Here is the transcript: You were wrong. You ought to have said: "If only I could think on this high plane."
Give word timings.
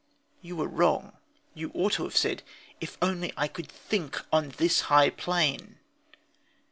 You 0.41 0.55
were 0.55 0.67
wrong. 0.67 1.17
You 1.53 1.69
ought 1.75 1.93
to 1.93 2.03
have 2.05 2.17
said: 2.17 2.41
"If 2.79 2.97
only 3.03 3.33
I 3.37 3.47
could 3.47 3.67
think 3.67 4.19
on 4.33 4.49
this 4.57 4.81
high 4.89 5.11
plane." 5.11 5.77